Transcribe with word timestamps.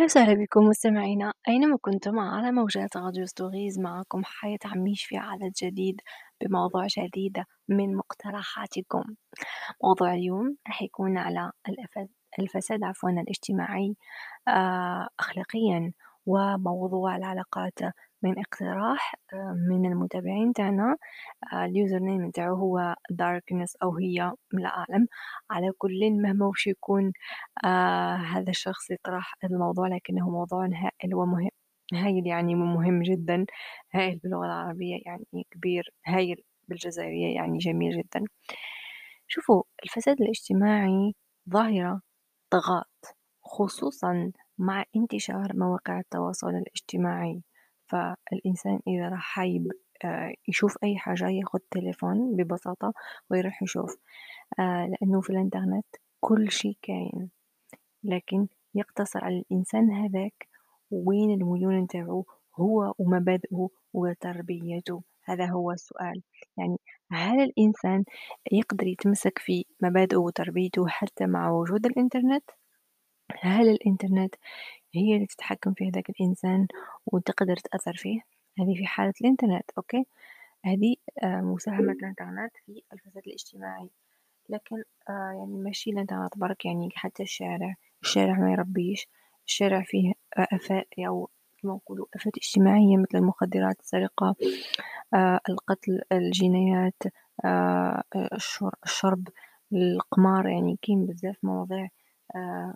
أهلا 0.00 0.06
وسهلا 0.06 0.34
بكم 0.34 0.60
مستمعينا. 0.60 1.32
أينما 1.48 1.76
كنتم 1.80 2.18
على 2.18 2.52
موجات 2.52 2.96
راديو 2.96 3.26
Stories 3.26 3.78
معكم 3.78 4.22
حياة 4.24 4.58
عميش 4.64 5.04
في 5.04 5.16
عدد 5.16 5.52
جديد 5.62 6.00
بموضوع 6.40 6.86
جديد 6.98 7.44
من 7.68 7.96
مقترحاتكم. 7.96 9.02
موضوع 9.84 10.14
اليوم 10.14 10.56
راح 10.66 10.82
يكون 10.82 11.18
على 11.18 11.52
الفساد 12.38 12.84
عفوا 12.84 13.10
الاجتماعي 13.10 13.96
آه، 14.48 15.08
أخلاقيا 15.20 15.92
وموضوع 16.26 17.16
العلاقات 17.16 17.78
من 18.22 18.38
اقتراح 18.38 19.14
آه، 19.32 19.54
من 19.70 19.86
المتابعين 19.92 20.52
تاعنا. 20.52 20.96
آه، 21.52 21.64
ال 21.64 21.98
username 21.98 22.26
نتاعو 22.26 22.54
هو 22.56 22.94
Darkness 23.10 23.76
أو 23.82 23.96
هي 23.96 24.32
لا 24.52 24.68
أعلم. 24.68 25.06
على 25.50 25.72
كل 25.78 26.10
مهما 26.10 26.46
وش 26.46 26.66
يكون 26.66 27.12
آه 27.64 28.14
هذا 28.16 28.50
الشخص 28.50 28.90
يطرح 28.90 29.34
الموضوع 29.44 29.88
لكنه 29.88 30.30
موضوع 30.30 30.66
هائل 30.66 31.14
ومهم. 31.14 31.48
هايل 31.94 32.26
يعني 32.26 32.54
مهم 32.54 33.02
جدا. 33.02 33.46
هايل 33.94 34.18
باللغة 34.18 34.46
العربية 34.46 35.00
يعني 35.06 35.46
كبير. 35.50 35.94
هايل 36.06 36.42
بالجزائرية 36.68 37.34
يعني 37.36 37.58
جميل 37.58 37.98
جدا. 37.98 38.24
شوفوا 39.28 39.62
الفساد 39.84 40.20
الاجتماعي 40.22 41.14
ظاهرة 41.50 42.00
طغاة 42.50 42.84
خصوصا 43.44 44.32
مع 44.58 44.84
انتشار 44.96 45.52
مواقع 45.54 46.00
التواصل 46.00 46.48
الاجتماعي. 46.50 47.42
فالإنسان 47.90 48.80
إذا 48.88 49.08
راح 49.08 49.20
حايب 49.20 49.72
آه، 50.04 50.34
يشوف 50.48 50.76
أي 50.84 50.98
حاجة 50.98 51.28
ياخد 51.28 51.60
تليفون 51.70 52.36
ببساطة 52.36 52.92
ويروح 53.30 53.62
يشوف 53.62 53.96
آه، 54.58 54.86
لأنه 54.86 55.20
في 55.20 55.30
الإنترنت 55.30 55.86
كل 56.20 56.50
شي 56.50 56.78
كاين 56.82 57.30
لكن 58.04 58.46
يقتصر 58.74 59.24
على 59.24 59.38
الإنسان 59.38 59.90
هذاك 59.90 60.48
وين 60.90 61.30
الميول 61.30 61.74
نتاعو 61.74 62.26
هو 62.56 62.94
ومبادئه 62.98 63.68
وتربيته 63.92 65.02
هذا 65.24 65.46
هو 65.46 65.72
السؤال 65.72 66.22
يعني 66.58 66.76
هل 67.12 67.40
الإنسان 67.40 68.04
يقدر 68.52 68.86
يتمسك 68.86 69.38
في 69.38 69.64
مبادئه 69.82 70.16
وتربيته 70.16 70.88
حتى 70.88 71.26
مع 71.26 71.50
وجود 71.50 71.86
الإنترنت؟ 71.86 72.44
هل 73.40 73.68
الإنترنت 73.68 74.34
هي 74.94 75.14
اللي 75.14 75.26
تتحكم 75.26 75.74
في 75.74 75.88
هذاك 75.88 76.10
الإنسان 76.10 76.66
وتقدر 77.06 77.56
تأثر 77.56 77.96
فيه؟ 77.96 78.20
هذه 78.58 78.74
في 78.74 78.86
حالة 78.86 79.12
الإنترنت 79.20 79.70
أوكي؟ 79.78 80.04
هذه 80.64 80.96
آه، 81.22 81.40
مساهمة 81.40 81.92
الإنترنت 81.92 82.52
في 82.66 82.82
الفساد 82.92 83.22
الاجتماعي. 83.26 83.90
لكن 84.50 84.76
آه 85.08 85.32
يعني 85.38 85.56
ماشي 85.56 85.90
الإنترنت 85.90 86.38
برك 86.38 86.64
يعني 86.64 86.88
حتى 86.94 87.22
الشارع 87.22 87.74
الشارع 88.02 88.38
ما 88.38 88.52
يربيش 88.52 89.08
الشارع 89.46 89.82
فيه 89.82 90.12
آفات 90.36 90.86
أو 90.98 91.30
كما 91.62 91.74
نقولوا 91.74 92.06
آفات 92.14 92.36
اجتماعية 92.36 92.96
مثل 92.96 93.18
المخدرات 93.18 93.80
السرقة 93.80 94.34
آه 95.14 95.40
القتل 95.48 96.00
الجنايات 96.12 97.02
آه 97.44 98.02
الشرب 98.86 99.28
القمار 99.72 100.48
يعني 100.48 100.78
كاين 100.82 101.06
بزاف 101.06 101.36
مواضيع 101.42 101.88
آه 102.36 102.74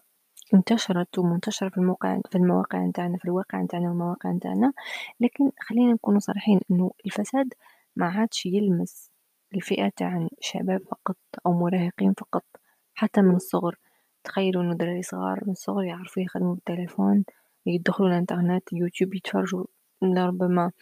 انتشرت 0.55 1.19
ومنتشرة 1.19 1.69
في 1.69 1.78
الموقع 1.78 2.20
في 2.30 2.38
المواقع 2.38 2.78
نتاعنا 2.86 3.19
في 3.19 3.24
الواقع 3.24 3.60
نتاعنا 3.62 3.88
والمواقع 3.88 4.30
نتاعنا 4.33 4.72
لكن 5.20 5.50
خلينا 5.61 5.92
نكونوا 5.92 6.20
صريحين 6.20 6.61
إنه 6.70 6.91
الفساد 7.06 7.55
ما 7.96 8.06
عادش 8.06 8.46
يلمس 8.46 9.11
الفئة 9.55 9.88
تاع 9.96 10.28
شباب 10.41 10.80
فقط 10.91 11.16
أو 11.46 11.52
مراهقين 11.52 12.12
فقط 12.12 12.44
حتى 12.94 13.22
من 13.22 13.34
الصغر. 13.36 13.78
تخيلوا 14.24 14.62
إنه 14.62 14.74
دراري 14.74 15.02
صغار 15.02 15.41
من 15.46 15.52
الصغر 15.52 15.84
يعرفوا 15.84 16.22
يخدموا 16.22 16.55
بالتليفون 16.55 17.24
يدخلوا 17.66 18.08
الإنترنت 18.08 18.72
يوتيوب 18.72 19.14
يتفرجوا 19.14 19.64
لربما 20.02 20.72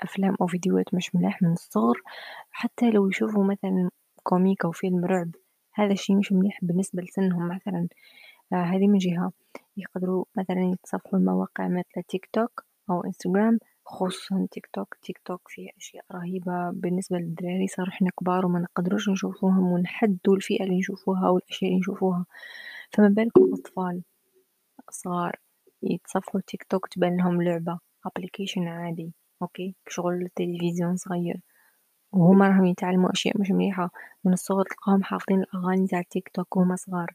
أفلام 0.00 0.36
أو 0.40 0.46
فيديوهات 0.46 0.94
مش 0.94 1.14
ملاح 1.14 1.42
من 1.42 1.52
الصغر 1.52 2.02
حتى 2.50 2.90
لو 2.90 3.08
يشوفوا 3.08 3.44
مثلا 3.44 3.90
comic 4.22 4.64
أو 4.64 4.72
فيلم 4.72 5.04
رعب. 5.04 5.30
هذا 5.74 5.92
الشي 5.92 6.14
مش 6.14 6.32
مليح 6.32 6.58
بالنسبة 6.62 7.02
لسنهم 7.02 7.48
مثلا. 7.48 7.88
آه 8.52 8.56
هذه 8.56 8.88
من 8.88 8.98
جهة. 8.98 9.32
يقدروا 9.76 10.24
مثلا 10.36 10.60
يتصفحوا 10.72 11.18
المواقع 11.18 11.68
مثل 11.68 12.02
تيك 12.08 12.28
توك 12.32 12.64
أو 12.90 13.04
إنستغرام 13.04 13.58
خصوصا 13.86 14.46
تيك 14.50 14.66
توك. 14.72 14.94
تيك 15.02 15.18
توك 15.24 15.48
فيه 15.48 15.70
أشياء 15.78 16.04
رهيبة 16.12 16.70
بالنسبة 16.70 17.18
للدراري 17.18 17.66
صار 17.66 17.88
إحنا 17.88 18.10
كبار 18.20 18.46
وما 18.46 18.60
نقدروش 18.60 19.08
نشوفوهم 19.08 19.72
ونحدوا 19.72 20.36
الفئة 20.36 20.64
اللي 20.64 20.78
نشوفوها 20.78 21.28
والأشياء 21.30 21.70
اللي 21.70 21.80
نشوفوها. 21.80 22.26
فما 22.92 23.08
بالكم 23.08 23.50
أطفال 23.54 24.02
صغار 24.90 25.36
يتصفحوا 25.82 26.40
تيك 26.46 26.64
توك 26.64 26.88
تبان 26.88 27.16
لهم 27.16 27.42
لعبة 27.42 27.78
application 28.06 28.68
عادي 28.68 29.12
okay؟ 29.42 29.74
شغل 29.88 30.22
التلفزيون 30.22 30.96
صغير. 30.96 31.40
وهما 32.12 32.48
راهم 32.48 32.66
يتعلموا 32.66 33.12
أشياء 33.12 33.40
مش 33.40 33.50
مليحة. 33.50 33.90
من 34.24 34.32
الصغر 34.32 34.64
تلقاهم 34.64 35.02
حافظين 35.02 35.40
الأغاني 35.42 35.86
تاع 35.86 36.02
تيك 36.02 36.28
توك 36.34 36.56
وهما 36.56 36.76
صغار. 36.76 37.14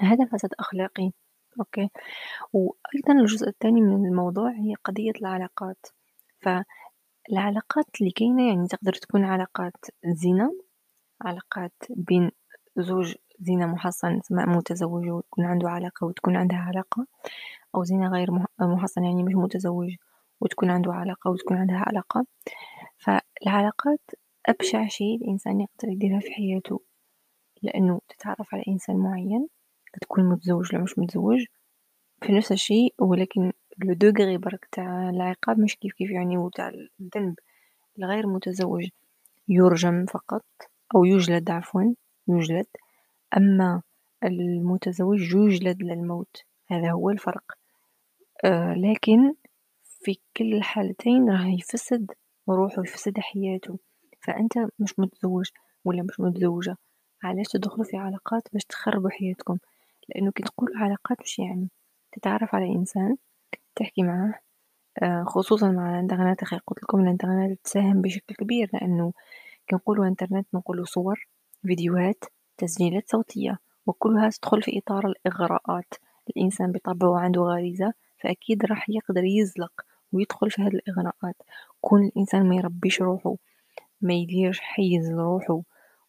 هذا 0.00 0.24
فساد 0.24 0.50
أخلاقي. 0.60 1.10
أوكي؟ 1.60 1.88
وأيضا 2.52 3.20
الجزء 3.20 3.48
الثاني 3.48 3.80
من 3.80 4.06
الموضوع 4.06 4.50
هي 4.50 4.74
قضية 4.84 5.12
العلاقات. 5.20 5.86
فالعلاقات 6.40 7.86
اللي 8.00 8.10
كاينة 8.10 8.48
يعني 8.48 8.68
تقدر 8.68 8.92
تكون 8.92 9.24
علاقات 9.24 9.76
زنا 10.06 10.50
علاقات 11.22 11.72
بين 11.90 12.30
زوج 12.78 13.14
زنا 13.40 13.66
محصن 13.66 14.20
متزوج 14.30 15.08
ويكون 15.10 15.44
عنده 15.44 15.70
علاقة 15.70 16.06
وتكون 16.06 16.36
عندها 16.36 16.58
علاقة 16.58 17.06
أو 17.74 17.84
زنا 17.84 18.08
غير 18.08 18.28
محصن 18.60 19.04
يعني 19.04 19.22
مش 19.22 19.34
متزوج 19.34 19.94
وتكون 20.40 20.70
عنده 20.70 20.92
علاقة 20.92 21.30
وتكون 21.30 21.56
عندها 21.56 21.84
علاقة. 21.86 22.26
فالعلاقات 23.04 24.00
أبشع 24.46 24.88
شيء 24.88 25.16
الإنسان 25.16 25.60
يقدر 25.60 25.88
يديرها 25.92 26.20
في 26.20 26.30
حياته 26.30 26.80
لأنه 27.62 28.00
تتعرف 28.08 28.54
على 28.54 28.64
إنسان 28.68 28.96
معين 28.96 29.48
تكون 30.00 30.28
متزوج 30.28 30.74
ولا 30.74 30.82
مش 30.82 30.98
متزوج 30.98 31.44
في 32.22 32.32
نفس 32.32 32.52
الشيء 32.52 32.94
ولكن 32.98 33.52
لو 33.78 33.94
دوغري 33.94 34.36
برك 34.38 34.68
تاع 34.72 35.10
العقاب 35.10 35.58
مش 35.60 35.76
كيف 35.76 35.92
كيف 35.92 36.10
يعني 36.10 36.38
وتاع 36.38 36.68
الذنب 37.00 37.34
الغير 37.98 38.26
متزوج 38.26 38.88
يرجم 39.48 40.06
فقط 40.06 40.44
أو 40.94 41.04
يجلد 41.04 41.50
عفوا 41.50 41.94
يجلد. 42.28 42.66
أما 43.36 43.82
المتزوج 44.24 45.34
يجلد 45.34 45.82
للموت 45.82 46.36
هذا 46.66 46.90
هو 46.90 47.10
الفرق. 47.10 47.44
آه 48.44 48.74
لكن 48.74 49.34
في 49.82 50.18
كل 50.36 50.54
الحالتين 50.54 51.30
راح 51.30 51.46
يفسد 51.46 52.10
روحه 52.48 52.82
يفسد 52.82 53.18
حياته. 53.18 53.78
فأنت 54.20 54.52
مش 54.78 54.98
متزوج 54.98 55.46
ولا 55.84 56.02
مش 56.02 56.20
متزوجة. 56.20 56.76
علاش 57.22 57.46
تدخلوا 57.46 57.84
في 57.84 57.96
علاقات 57.96 58.42
باش 58.52 58.64
تخربوا 58.64 59.10
حياتكم؟ 59.10 59.58
لأنه 60.08 60.32
كي 60.32 60.42
تقول 60.42 60.72
علاقات 60.76 61.20
وش 61.20 61.38
يعني. 61.38 61.68
تتعرف 62.12 62.54
على 62.54 62.66
إنسان 62.66 63.16
تحكي 63.76 64.02
معاه 64.02 64.34
آه، 65.02 65.24
خصوصا 65.24 65.70
مع 65.70 65.90
الإنترنت. 65.94 66.42
أخي 66.42 66.58
قلت 66.66 66.82
لكم 66.82 67.00
الإنترنت 67.00 67.60
تساهم 67.64 68.02
بشكل 68.02 68.34
كبير 68.34 68.70
لأنه 68.72 69.12
كي 69.66 69.76
نقولوا 69.76 70.06
إنترنت 70.06 70.46
نقولوا 70.54 70.84
صور 70.84 71.26
فيديوهات 71.62 72.24
تسجيلات 72.58 73.10
صوتية 73.10 73.58
وكلها 73.86 74.30
تدخل 74.30 74.62
في 74.62 74.78
إطار 74.78 75.06
الإغراءات. 75.06 75.94
الإنسان 76.30 76.72
بطبعه 76.72 77.18
عنده 77.18 77.40
غريزة 77.42 77.92
فأكيد 78.18 78.64
راح 78.66 78.90
يقدر 78.90 79.24
يزلق 79.24 79.72
ويدخل 80.12 80.50
في 80.50 80.62
هذه 80.62 80.68
الإغراءات. 80.74 81.36
كون 81.84 82.04
الإنسان 82.04 82.48
ما 82.48 82.56
يربيش 82.56 83.02
روحه 83.02 83.36
ما 84.00 84.14
يديرش 84.14 84.60
حيز 84.60 85.10
لروحه 85.10 85.62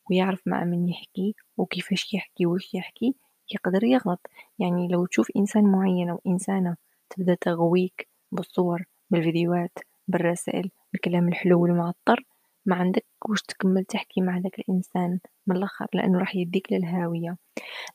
ويعرف 0.09 0.41
مع 0.45 0.63
من 0.63 0.89
يحكي 0.89 1.35
وكيفاش 1.57 2.13
يحكي 2.13 2.45
وش 2.45 2.73
يحكي 2.73 3.15
يقدر 3.53 3.83
يغلط. 3.83 4.19
يعني 4.59 4.87
لو 4.87 5.05
تشوف 5.05 5.27
إنسان 5.37 5.63
معين 5.71 6.09
أو 6.09 6.21
إنسانة 6.27 6.75
تبدأ 7.09 7.35
تغويك 7.41 8.07
بالصور 8.31 8.83
بالفيديوهات 9.09 9.79
بالرسائل 10.07 10.71
بالكلام 10.93 11.27
الحلو 11.27 11.63
والمعطر 11.63 12.25
ما 12.65 12.75
عندك 12.75 13.05
وش 13.29 13.41
تكمل 13.41 13.85
تحكي 13.85 14.21
مع 14.21 14.37
ذاك 14.37 14.59
الإنسان 14.59 15.19
من 15.47 15.55
الآخر 15.57 15.87
لأنه 15.93 16.19
راح 16.19 16.35
يديك 16.35 16.73
للهاوية. 16.73 17.37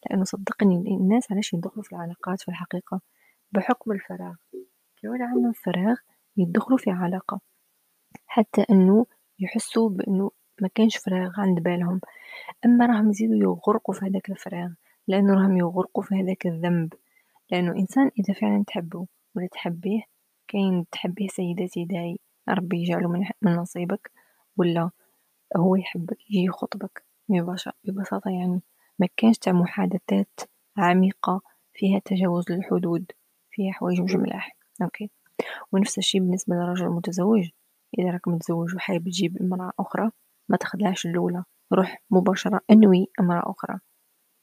لأنه 0.07 0.25
صدقني 0.25 0.75
الناس 0.77 1.33
علاش 1.33 1.55
يدخلوا 1.55 1.83
في 1.83 1.93
العلاقات 1.93 2.41
في 2.41 2.49
الحقيقة؟ 2.49 3.01
بحكم 3.53 3.93
الفراغ. 3.93 4.35
كي 4.97 5.07
عندهم 5.07 5.53
فراغ 5.53 5.97
يدخلوا 6.37 6.79
في 6.79 6.91
علاقة. 6.91 7.50
حتى 8.31 8.65
أنه 8.71 9.07
يحسوا 9.39 9.91
بأنه 9.91 10.31
ما 10.61 10.69
كانش 10.75 10.97
فراغ 10.97 11.41
عند 11.41 11.61
بالهم. 11.61 12.01
أما 12.65 12.87
راهم 12.87 13.11
يزيدوا 13.11 13.37
يغرقوا 13.37 13.95
في 13.95 14.07
هذاك 14.07 14.31
الفراغ 14.31 14.71
لأنه 15.09 15.35
راهم 15.35 15.57
يغرقوا 15.57 16.03
في 16.03 16.15
هذاك 16.15 16.47
الذنب. 16.47 16.95
لأنه 17.51 17.73
إنسان 17.73 18.11
إذا 18.19 18.35
فعلا 18.35 18.65
تحبه 18.67 19.07
ولا 19.37 19.47
تحبيه 19.47 20.03
كاين 20.49 20.87
تحبيه 20.93 21.29
سيداتي 21.29 21.85
داي 21.85 22.19
ربي 22.49 22.83
يجعله 22.83 23.09
من, 23.09 23.21
من 23.43 23.57
نصيبك 23.57 24.11
ولا 24.57 24.91
هو 25.57 25.77
يحبك 25.77 26.19
يجي 26.31 26.45
يخطبك 26.45 27.05
ببساطة 27.85 28.31
يعني. 28.31 28.63
ما 28.99 29.09
كانش 29.17 29.39
تاع 29.39 29.53
محادثات 29.53 30.41
عميقة 30.77 31.41
فيها 31.75 31.99
تجاوز 31.99 32.51
للحدود 32.51 33.13
فيها 33.51 33.73
حوايج 33.73 34.01
مش 34.01 34.15
ملاح 34.15 34.57
okay. 34.83 35.11
ونفس 35.73 35.99
الشي 35.99 36.21
بالنسبة 36.21 36.55
للرجل 36.55 36.85
المتزوج. 36.85 37.49
إذا 37.99 38.11
راك 38.11 38.29
متزوج 38.29 38.75
وحابب 38.75 39.05
تجيب 39.05 39.43
امرأة 39.43 39.73
أخرى 39.79 40.11
ما 40.49 40.57
تخدعش 40.57 41.07
الأولى. 41.07 41.45
روح 41.73 42.03
مباشرة 42.11 42.61
انوي 42.71 43.07
امرأة 43.21 43.51
أخرى. 43.51 43.79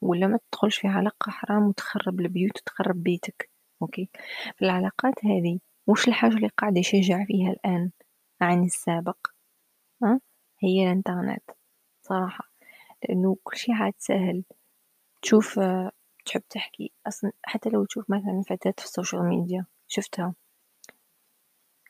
ولا 0.01 0.27
ما 0.27 0.39
تدخلش 0.51 0.77
في 0.77 0.87
علاقة 0.87 1.29
حرام 1.31 1.63
وتخرب 1.67 2.19
البيوت 2.19 2.57
وتخرب 2.61 3.03
بيتك. 3.03 3.49
okay؟ 3.81 4.09
العلاقات 4.61 5.25
هذه 5.25 5.59
وش 5.87 6.07
الحاجة 6.07 6.33
اللي 6.35 6.47
قاعد 6.47 6.77
يشجع 6.77 7.25
فيها 7.25 7.51
الآن 7.51 7.91
عن 8.41 8.63
السابق. 8.63 9.17
أه؟ 10.03 10.19
هي 10.63 10.83
الإنترنت. 10.83 11.43
صراحة. 12.01 12.51
لأنه 13.03 13.37
كل 13.43 13.57
شي 13.57 13.71
عاد 13.73 13.93
سهل. 13.97 14.43
تشوف 15.21 15.59
تحب 16.25 16.41
تحكي. 16.49 16.93
أصلا 17.07 17.31
حتى 17.43 17.69
لو 17.69 17.85
تشوف 17.85 18.09
مثلا 18.09 18.41
فتاة 18.49 18.73
في 18.77 18.85
ال 18.85 18.91
social 18.91 19.23
media. 19.25 19.65
شفتها؟ 19.87 20.33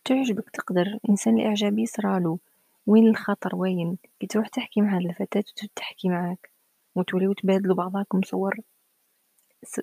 تعجبك 0.07 0.49
تقدر 0.49 0.81
الإنسان 0.81 1.39
الإعجابي 1.39 1.81
يصرالو 1.81 2.39
وين 2.87 3.07
الخطر؟ 3.07 3.55
وين؟ 3.55 3.97
كي 4.19 4.27
تروح 4.27 4.47
تحكي 4.47 4.81
مع 4.81 4.97
هاد 4.97 5.01
الفتاة 5.05 5.43
تحكي 5.75 6.09
معاك 6.09 6.49
وتوليو 6.95 7.33
تبادلوا 7.33 7.75
بعضاكم 7.75 8.21
صور 8.21 8.59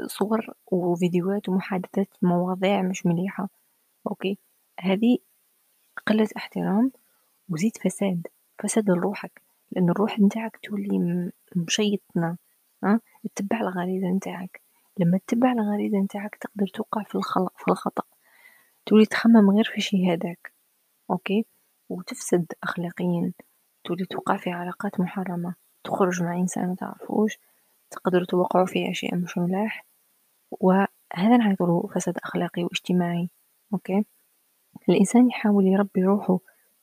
صور 0.06 0.55
وفيديوهات 0.73 1.49
ومحادثات 1.49 2.09
مواضيع 2.23 2.82
مش 2.82 3.06
مليحة. 3.06 3.49
أوكي؟ 4.06 4.38
هذي 4.81 5.23
قلة 6.06 6.29
احترام 6.37 6.93
وزيد 7.49 7.77
فساد 7.77 8.27
فساد 8.62 8.91
لروحك 8.91 9.43
لأن 9.73 9.91
الروح 9.91 10.20
نتاعك 10.20 10.59
تولي 10.62 11.31
مشيطنة 11.56 12.37
ها؟ 12.85 13.00
تتبع 13.35 13.61
الغريزة 13.61 14.09
نتاعك. 14.09 14.61
لما 14.99 15.19
تتبع 15.27 15.53
الغريزة 15.53 15.99
نتاعك 15.99 16.35
تقدر 16.37 16.67
توقع 16.67 17.03
في 17.03 17.69
الخطأ. 17.69 18.13
تولي 18.86 19.06
تخمم 19.06 19.50
غير 19.50 19.64
في 19.64 19.76
الشي 19.76 20.12
هذاك 20.12 20.52
أوكي؟ 21.10 21.46
وتفسد 21.88 22.52
أخلاقيا. 22.62 23.32
تولي 23.84 24.04
توقع 24.04 24.36
في 24.36 24.50
علاقات 24.50 25.00
محرمة. 25.00 25.54
تخرج 25.84 26.22
مع 26.22 26.36
إنسان 26.36 26.69
متعرفوش 26.69 27.38
تقدروا 27.90 28.26
توقعوا 28.26 28.66
في 28.66 28.90
أشياء 28.90 29.16
مش 29.16 29.38
ملاح. 29.38 29.86
وهذا 30.50 31.36
نعتبره 31.38 31.88
فساد 31.94 32.19
أخلاقي 32.19 32.64
واجتماعي 32.64 33.31
أوكي؟ 33.72 34.04
الإنسان 34.88 35.28
يحاول 35.28 35.66
يربي 35.66 36.04
روحه. 36.04 36.38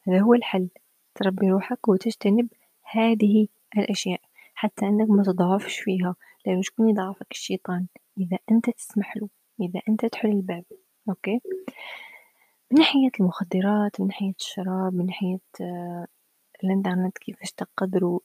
هذا 0.08 0.20
هو 0.20 0.34
الحل. 0.34 0.70
تربي 1.16 1.52
روحك 1.52 1.88
وتجتنب 1.88 2.48
هذه 2.92 3.48
الأشياء 3.78 4.22
حتى 4.54 4.86
أنك 4.86 5.10
ما 5.10 5.24
تضعفش 5.24 5.80
فيها. 5.80 6.16
لأنه 6.46 6.62
شكون 6.62 6.90
يضعفك 6.90 7.32
الشيطان. 7.32 7.88
إذا 8.18 8.38
أنت 8.52 8.70
تسمح 8.70 9.18
له 9.18 9.30
إذا 9.62 9.82
أنت 9.90 10.06
تحل 10.06 10.30
الباب. 10.30 10.64
أوكي. 11.10 11.42
من 12.72 12.80
ناحية 12.80 13.10
المخدرات 13.20 14.02
من 14.02 14.08
ناحية 14.08 14.34
الشراب 14.40 14.94
من 14.94 15.06
ناحية 15.06 15.40
آه، 15.62 16.08
الإنترنت 16.64 17.18
كيفاش 17.18 17.52
تقدروا 17.52 18.20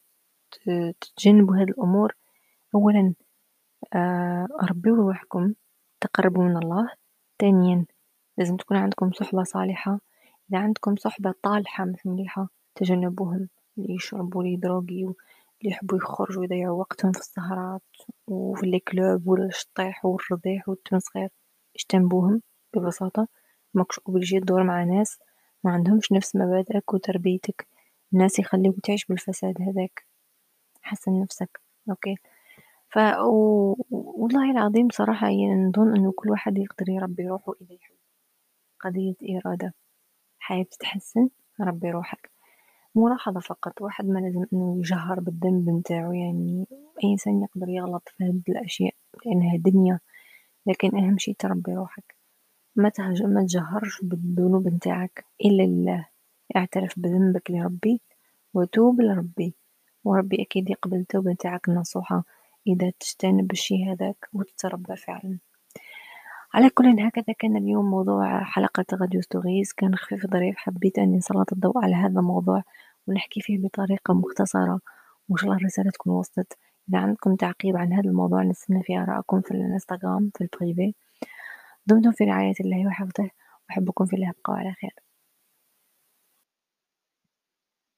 تتجنبوا 1.01 1.57
هذه 1.57 1.63
الأمور 1.63 2.17
أولا 2.75 3.15
آه، 3.95 4.47
ربوا 4.71 4.97
روحكم 4.97 5.55
تقربوا 6.01 6.45
من 6.45 6.57
الله. 6.57 6.91
ثانيا 7.41 7.87
لازم 8.39 8.57
تكون 8.57 8.77
عندكم 8.77 9.13
صحبة 9.13 9.43
صالحة. 9.43 10.01
إذا 10.51 10.59
عندكم 10.59 10.97
صحبة 10.97 11.35
طالحة 11.43 11.85
مش 11.85 12.07
مليحة 12.07 12.49
تجنبوهم. 12.75 13.49
اللي 13.79 13.95
يشربوا 13.95 14.43
اللي 14.43 14.53
يدروغيو 14.55 15.17
اللي 15.61 15.71
يحبوا 15.73 15.99
يخرجوا 15.99 16.45
يضيعوا 16.45 16.79
وقتهم 16.81 17.13
في 17.13 17.19
السهرات 17.21 17.83
وفي 18.27 18.67
الكلوب 18.67 19.29
والشطيح 19.29 20.05
والرضيح 20.05 20.69
والتمسخير 20.69 21.29
اجتنبوهم. 21.77 22.43
ببساطة 22.79 23.29
ماكش 23.75 24.01
obligé 24.09 24.41
تدور 24.41 24.63
مع 24.63 24.85
ناس 24.85 25.19
ما 25.65 25.71
عندهمش 25.73 26.13
نفس 26.13 26.37
مبادئك 26.37 26.95
وتربيتك. 26.95 27.67
الناس 28.13 28.39
يخليوك 28.39 28.81
تعيش 28.81 29.05
بالفساد 29.07 29.63
هذاك. 29.63 30.07
حسن 30.83 31.21
نفسك. 31.23 31.61
أوكي. 31.91 32.17
ف 32.91 32.99
والله 33.91 34.51
العظيم 34.51 34.89
صراحة 34.93 35.27
يعني 35.27 35.65
نظن 35.65 35.97
إنه 35.97 36.13
كل 36.17 36.31
واحد 36.31 36.59
يقدر 36.59 36.89
يربي 36.89 37.29
روحه 37.29 37.53
اذا 37.61 37.75
يحب 37.75 37.95
قضية 38.81 39.15
إرادة. 39.39 39.75
حياة 40.39 40.63
تتحسن 40.63 41.29
ربي 41.61 41.91
روحك. 41.91 42.31
ملاحظة 42.95 43.41
فقط 43.41 43.83
واحد 43.83 44.07
ما 44.07 44.19
لازم 44.19 44.45
إنه 44.53 44.79
يجهر 44.79 45.21
بالذنب 45.21 45.71
نتاعو. 45.71 46.13
يعني 46.13 46.67
أي 47.05 47.13
إنسان 47.13 47.43
يقدر 47.43 47.69
يغلط 47.69 48.09
في 48.17 48.25
هاد 48.25 48.43
الأشياء 48.49 48.95
لأنها 49.27 49.57
دنيا. 49.57 50.01
لكن 50.67 50.97
أهم 50.97 51.19
شي 51.19 51.35
تربي 51.35 51.75
روحك. 51.75 52.16
ما 52.77 52.93
ما 53.21 53.43
تجهرش 53.43 54.01
بالذنوب 54.03 54.69
نتاعك 54.69 55.25
إلا 55.45 55.63
لله. 55.63 56.09
اعترف 56.57 56.99
بذنبك 56.99 57.51
لربي 57.51 58.01
وتوب 58.55 59.01
لربي. 59.01 59.55
وربي 60.05 60.43
أكيد 60.43 60.71
يقبل 60.71 60.97
التوبة 60.97 61.31
نتاعك 61.31 61.69
النصوحة 61.69 62.25
إذا 62.67 62.93
تجتنب 63.01 63.53
الشي 63.53 63.85
هذاك 63.85 64.29
وتتربى 64.33 64.97
فعلا. 64.97 65.39
على 66.55 66.71
كل 66.71 67.01
هكذا 67.01 67.35
كان 67.39 67.57
اليوم 67.57 67.91
موضوع 67.91 68.45
حلقة 68.45 68.85
غد 68.95 69.21
stories 69.21 69.73
كان 69.73 69.95
خفيف 69.95 70.27
ظريف. 70.27 70.57
حبيت 70.57 70.99
أني 70.99 71.17
نسلط 71.17 71.53
الضوء 71.53 71.85
على 71.85 71.95
هذا 71.95 72.21
الموضوع 72.21 72.63
ونحكي 73.07 73.41
فيه 73.41 73.59
بطريقة 73.59 74.15
مختصرة. 74.15 74.81
وإن 75.29 75.37
شاء 75.37 75.45
الله 75.45 75.57
الرسالة 75.57 75.91
تكون 75.91 76.13
وصلت. 76.13 76.53
إذا 76.89 76.99
عندكم 76.99 77.37
تعقيب 77.37 77.77
عن 77.77 77.93
هذا 77.93 78.09
الموضوع 78.11 78.43
نستنى 78.43 78.83
في 78.83 78.99
آرائكم 78.99 79.41
في 79.41 79.51
الانستغرام 79.51 80.31
في 80.35 80.41
البريفي. 80.45 80.95
دمتم 81.87 82.13
في 82.13 82.25
رعاية 82.25 82.55
الله 82.61 82.87
وحفظه 82.87 83.31
وأحبكم 83.69 84.07
في 84.07 84.17
الله 84.17 84.31
ابقوا 84.31 84.55
على 84.57 84.73
خير. 84.73 85.06